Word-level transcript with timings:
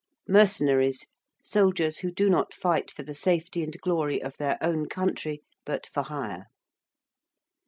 ~mercenaries~: 0.27 1.05
soldiers 1.43 1.99
who 1.99 2.11
do 2.11 2.27
not 2.27 2.55
fight 2.55 2.89
for 2.89 3.03
the 3.03 3.13
safety 3.13 3.63
and 3.63 3.79
glory 3.81 4.19
of 4.19 4.35
their 4.37 4.57
own 4.59 4.87
country, 4.89 5.43
but 5.63 5.85
for 5.85 6.01
hire. 6.01 6.47